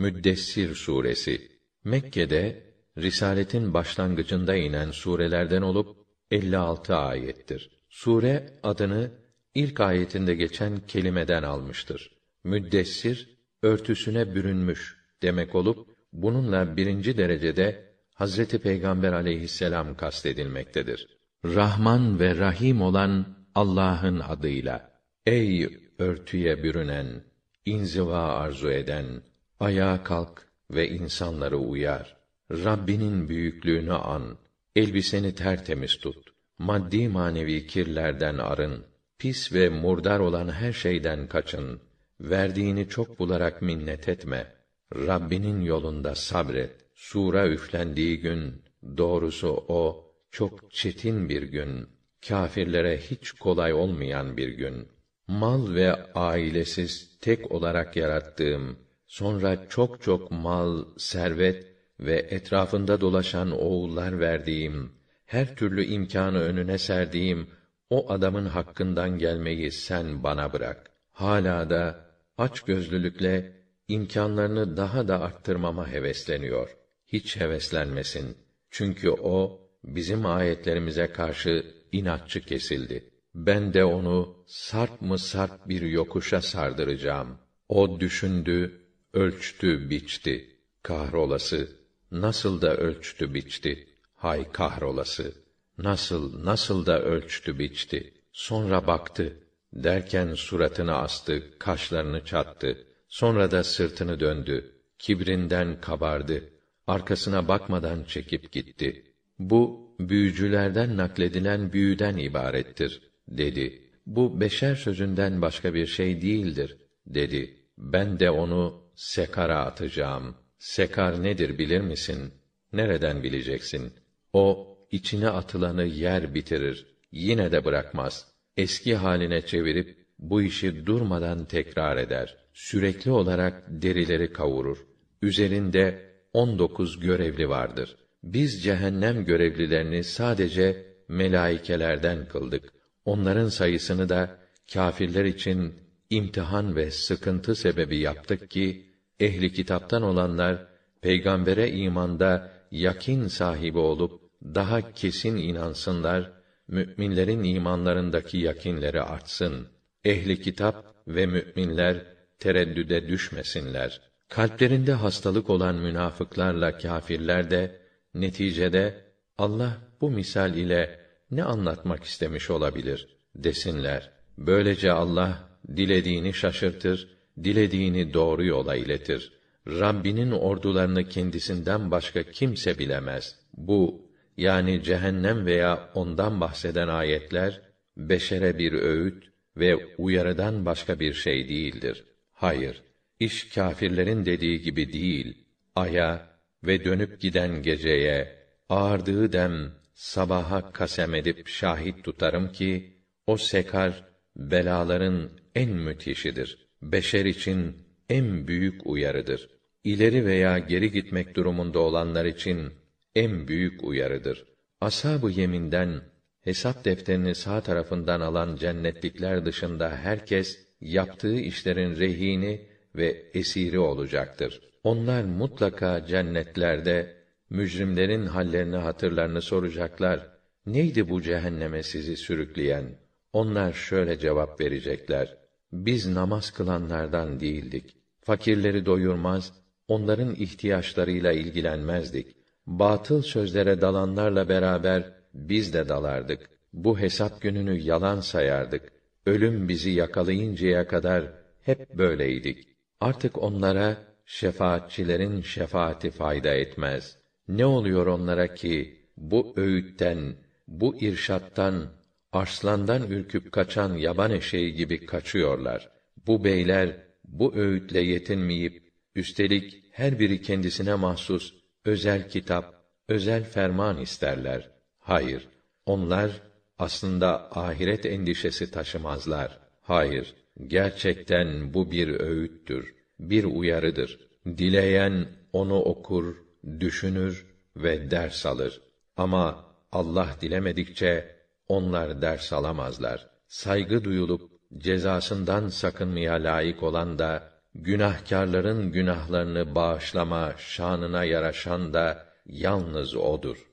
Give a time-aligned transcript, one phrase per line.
[0.00, 1.48] Müddessir suresi
[1.84, 2.62] Mekke'de
[2.98, 5.96] risaletin başlangıcında inen surelerden olup
[6.30, 7.70] 56 ayettir.
[7.88, 9.10] Sure adını
[9.54, 12.10] ilk ayetinde geçen kelimeden almıştır.
[12.44, 21.08] Müddessir örtüsüne bürünmüş demek olup bununla birinci derecede Hazreti Peygamber aleyhisselam kastedilmektedir.
[21.44, 25.00] Rahman ve Rahim olan Allah'ın adıyla.
[25.26, 27.24] Ey örtüye bürünen,
[27.64, 29.22] inziva arzu eden,
[29.60, 32.16] ayağa kalk ve insanları uyar.
[32.52, 34.38] Rabbinin büyüklüğünü an,
[34.76, 36.30] elbiseni tertemiz tut.
[36.58, 38.84] Maddi manevi kirlerden arın.
[39.18, 41.80] Pis ve murdar olan her şeyden kaçın.
[42.20, 44.52] Verdiğini çok bularak minnet etme.
[44.94, 46.70] Rabbinin yolunda sabret.
[46.94, 48.62] Sura üflendiği gün,
[48.96, 51.88] doğrusu o, çok çetin bir gün.
[52.28, 54.88] Kâfirlere hiç kolay olmayan bir gün.
[55.28, 58.78] Mal ve ailesiz tek olarak yarattığım,
[59.10, 61.62] sonra çok çok mal, servet
[62.00, 64.92] ve etrafında dolaşan oğullar verdiğim,
[65.24, 67.46] her türlü imkanı önüne serdiğim
[67.90, 70.90] o adamın hakkından gelmeyi sen bana bırak.
[71.12, 71.96] Hala da
[72.38, 73.44] aç gözlülükle
[73.88, 76.76] imkanlarını daha da arttırmama hevesleniyor.
[77.06, 78.36] Hiç heveslenmesin.
[78.70, 79.52] Çünkü o
[79.84, 83.04] bizim ayetlerimize karşı inatçı kesildi.
[83.34, 87.38] Ben de onu sarp mı sarp bir yokuşa sardıracağım.
[87.68, 88.79] O düşündü,
[89.14, 90.56] ölçtü, biçti.
[90.82, 91.76] Kahrolası,
[92.10, 93.86] nasıl da ölçtü, biçti.
[94.14, 95.32] Hay kahrolası,
[95.78, 98.14] nasıl, nasıl da ölçtü, biçti.
[98.32, 99.36] Sonra baktı,
[99.72, 102.86] derken suratını astı, kaşlarını çattı.
[103.08, 106.44] Sonra da sırtını döndü, kibrinden kabardı.
[106.86, 109.04] Arkasına bakmadan çekip gitti.
[109.38, 113.82] Bu, büyücülerden nakledilen büyüden ibarettir, dedi.
[114.06, 117.56] Bu beşer sözünden başka bir şey değildir, dedi.
[117.78, 120.36] Ben de onu sekara atacağım.
[120.58, 122.34] Sekar nedir bilir misin?
[122.72, 123.92] Nereden bileceksin?
[124.32, 126.86] O içine atılanı yer bitirir.
[127.12, 128.26] Yine de bırakmaz.
[128.56, 132.36] Eski haline çevirip bu işi durmadan tekrar eder.
[132.52, 134.78] Sürekli olarak derileri kavurur.
[135.22, 137.96] Üzerinde on dokuz görevli vardır.
[138.22, 142.72] Biz cehennem görevlilerini sadece melaikelerden kıldık.
[143.04, 144.38] Onların sayısını da
[144.72, 145.74] kâfirler için
[146.10, 148.89] imtihan ve sıkıntı sebebi yaptık ki
[149.20, 150.66] ehli kitaptan olanlar
[151.02, 156.32] peygambere imanda yakin sahibi olup daha kesin inansınlar,
[156.68, 159.68] müminlerin imanlarındaki yakinleri artsın.
[160.04, 162.04] Ehli kitap ve müminler
[162.38, 164.00] tereddüde düşmesinler.
[164.28, 167.80] Kalplerinde hastalık olan münafıklarla kâfirler de
[168.14, 169.04] neticede
[169.38, 174.10] Allah bu misal ile ne anlatmak istemiş olabilir desinler.
[174.38, 179.32] Böylece Allah dilediğini şaşırtır, dilediğini doğru yola iletir.
[179.66, 183.36] Rabbinin ordularını kendisinden başka kimse bilemez.
[183.56, 187.60] Bu yani cehennem veya ondan bahseden ayetler
[187.96, 189.24] beşere bir öğüt
[189.56, 192.04] ve uyarıdan başka bir şey değildir.
[192.32, 192.82] Hayır,
[193.20, 195.44] iş kâfirlerin dediği gibi değil.
[195.76, 196.30] Aya
[196.64, 198.36] ve dönüp giden geceye,
[198.68, 202.96] ağardığı dem sabaha kasem edip şahit tutarım ki
[203.26, 204.04] o sekar
[204.36, 206.69] belaların en müthişidir.
[206.82, 207.76] Beşer için
[208.08, 209.48] en büyük uyarıdır.
[209.84, 212.72] İleri veya geri gitmek durumunda olanlar için
[213.14, 214.44] en büyük uyarıdır.
[214.80, 216.00] Ashab-ı yeminden
[216.40, 222.66] hesap defterini sağ tarafından alan cennetlikler dışında herkes yaptığı işlerin rehini
[222.96, 224.60] ve esiri olacaktır.
[224.84, 227.16] Onlar mutlaka cennetlerde
[227.50, 230.26] mücrimlerin hallerini hatırlarını soracaklar.
[230.66, 232.84] Neydi bu cehenneme sizi sürükleyen?
[233.32, 235.36] Onlar şöyle cevap verecekler:
[235.72, 237.96] Biz namaz kılanlardan değildik.
[238.20, 239.52] Fakirleri doyurmaz,
[239.88, 242.36] onların ihtiyaçlarıyla ilgilenmezdik.
[242.66, 246.50] Batıl sözlere dalanlarla beraber biz de dalardık.
[246.72, 248.92] Bu hesap gününü yalan sayardık.
[249.26, 251.24] Ölüm bizi yakalayıncaya kadar
[251.62, 252.68] hep böyleydik.
[253.00, 257.16] Artık onlara şefaatçilerin şefaati fayda etmez.
[257.48, 260.34] Ne oluyor onlara ki bu öğütten,
[260.68, 261.88] bu irşattan,
[262.32, 265.90] arslandan ürküp kaçan yaban eşeği gibi kaçıyorlar.
[266.26, 271.54] Bu beyler bu öğütle yetinmeyip üstelik her biri kendisine mahsus
[271.84, 274.70] özel kitap, özel ferman isterler.
[274.98, 275.48] Hayır,
[275.86, 276.30] onlar
[276.78, 279.58] aslında ahiret endişesi taşımazlar.
[279.82, 280.34] Hayır,
[280.66, 284.18] gerçekten bu bir öğüttür, bir uyarıdır.
[284.46, 286.36] Dileyen onu okur,
[286.80, 288.80] düşünür ve ders alır.
[289.16, 291.39] Ama Allah dilemedikçe
[291.70, 293.26] onlar ders alamazlar.
[293.48, 294.42] Saygı duyulup
[294.78, 297.42] cezasından sakınmaya layık olan da
[297.74, 303.66] günahkarların günahlarını bağışlama şanına yaraşan da yalnız odur.